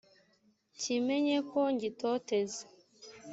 kimenye 0.79 1.37
ko 1.49 1.59
ngitoteza 1.75 2.61